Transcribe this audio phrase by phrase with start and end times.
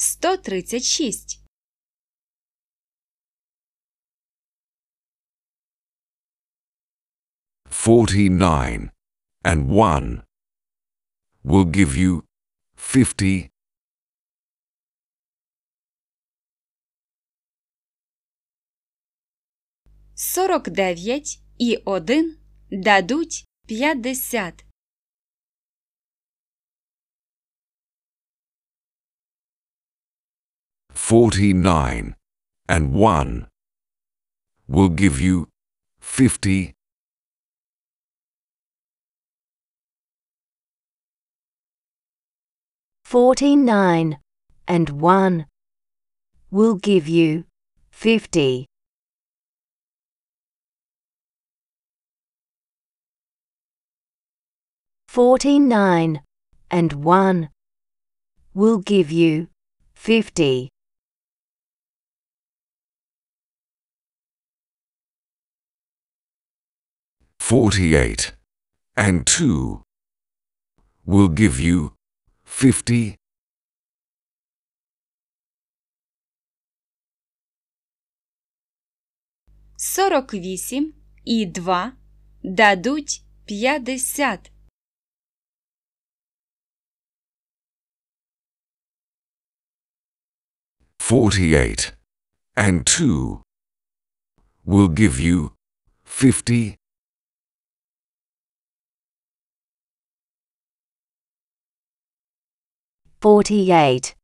[0.00, 1.36] 136.
[7.68, 8.92] Forty-nine
[9.44, 10.22] and one
[11.44, 12.24] will give you
[12.76, 13.50] fifty.
[20.14, 22.38] Сорок дев'ять і один
[22.70, 24.69] дадуть п'ятдесят.
[31.10, 32.14] Forty-nine
[32.68, 33.48] and one
[34.68, 35.48] will give you
[35.98, 36.72] fifty.
[43.04, 44.18] Forty-nine
[44.68, 45.46] and one
[46.48, 47.42] will give you
[47.90, 48.66] fifty.
[55.08, 56.22] Forty-nine
[56.70, 57.48] and one
[58.54, 59.48] will give you
[59.92, 60.68] fifty.
[67.49, 68.33] Forty-eight
[68.95, 69.83] and two
[71.05, 71.91] will give you
[72.43, 73.17] fifty.
[79.77, 80.93] Сорок вісім
[81.25, 81.93] і два
[82.43, 84.51] дадуть п'ятдесят.
[90.99, 91.93] Forty-eight
[92.55, 93.43] and two
[94.65, 95.51] will give you
[96.03, 96.77] fifty.
[103.22, 104.14] Forty-eight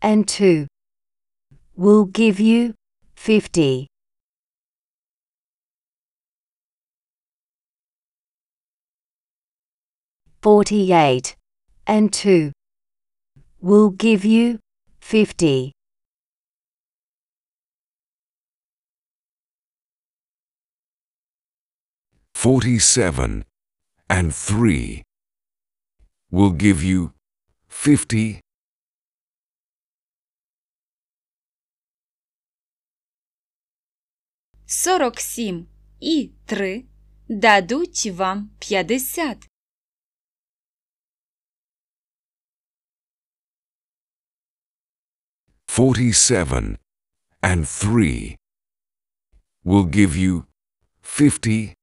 [0.00, 0.66] and two
[1.74, 2.72] will give you
[3.14, 3.86] fifty.
[10.40, 11.36] Forty-eight
[11.86, 12.52] and two
[13.60, 14.58] will give you
[15.02, 15.72] fifty.
[22.34, 23.44] Forty-seven
[24.08, 25.02] and three
[26.30, 27.12] will give you
[27.68, 28.40] fifty.
[34.73, 35.67] Сорок сім
[35.99, 36.85] і три
[37.27, 39.47] дадуть вам п'ятдесят.
[45.67, 46.77] Forty-seven
[47.41, 48.37] and three
[49.65, 50.45] will give you
[51.03, 51.73] fifty.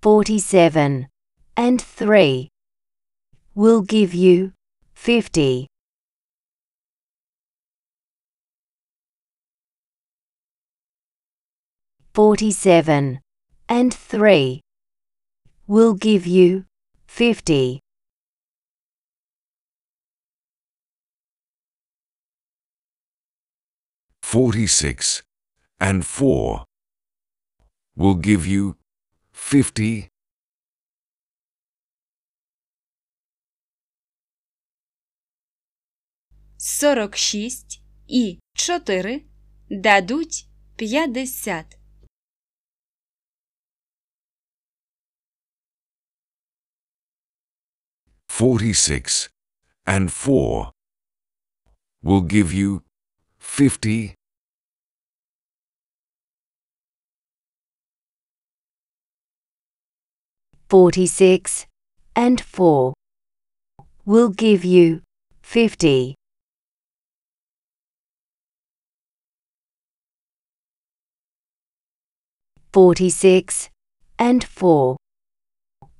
[0.00, 1.08] Forty-seven
[1.56, 2.48] and three
[3.54, 4.52] will give you
[4.94, 5.66] fifty.
[12.16, 13.20] Forty-seven
[13.68, 14.60] and three
[15.66, 16.64] will give you
[17.06, 17.80] fifty.
[24.22, 25.22] Forty-six
[25.80, 26.64] and four
[27.96, 28.76] will give you
[29.32, 30.08] fifty.
[36.56, 39.22] Сорок шість і чотири
[39.70, 40.46] дадуть
[40.76, 41.75] п'ятдесят.
[48.29, 49.29] Forty-six
[49.85, 50.71] and four
[52.03, 52.83] will give you
[53.39, 54.13] fifty.
[60.69, 61.65] Forty-six
[62.15, 62.93] and four
[64.05, 65.01] will give you
[65.41, 66.15] fifty.
[72.73, 73.69] Forty-six
[74.19, 74.97] and four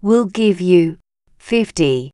[0.00, 0.98] will give you
[1.40, 2.12] fifty.